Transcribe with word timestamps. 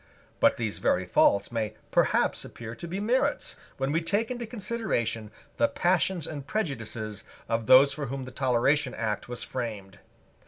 But 0.39 0.57
these 0.57 0.79
very 0.79 1.05
faults 1.05 1.51
may 1.51 1.75
perhaps 1.91 2.43
appear 2.43 2.73
to 2.73 2.87
be 2.87 2.99
merits, 2.99 3.57
when 3.77 3.91
we 3.91 4.01
take 4.01 4.31
into 4.31 4.47
consideration 4.47 5.29
the 5.57 5.67
passions 5.67 6.25
and 6.25 6.47
prejudices 6.47 7.23
of 7.47 7.67
those 7.67 7.93
for 7.93 8.07
whom 8.07 8.25
the 8.25 8.31
Toleration 8.31 8.95
Act 8.95 9.29
was 9.29 9.43
framed. 9.43 9.99